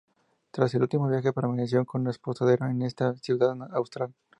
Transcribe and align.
Tras 0.49 0.73
el 0.73 0.81
último 0.81 1.07
viaje 1.07 1.31
permaneció 1.31 1.85
con 1.85 2.07
apostadero 2.07 2.65
en 2.65 2.81
esa 2.81 3.13
ciudad 3.17 3.55
austral. 3.71 4.11